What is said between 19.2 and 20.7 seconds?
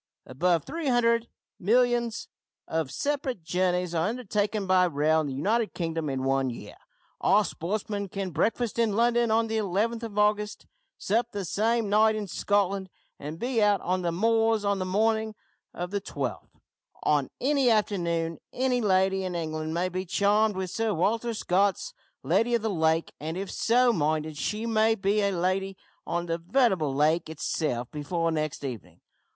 in England may be charmed